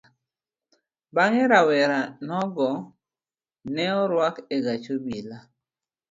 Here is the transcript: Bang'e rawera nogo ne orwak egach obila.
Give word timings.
Bang'e 1.15 1.43
rawera 1.51 1.99
nogo 2.27 2.69
ne 3.73 3.85
orwak 4.03 4.35
egach 4.55 4.87
obila. 4.95 5.37